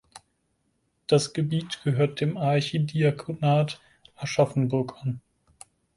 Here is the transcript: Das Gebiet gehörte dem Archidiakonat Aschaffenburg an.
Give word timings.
Das 1.05 1.31
Gebiet 1.31 1.81
gehörte 1.83 2.25
dem 2.25 2.35
Archidiakonat 2.35 3.79
Aschaffenburg 4.15 4.95
an. 5.03 5.21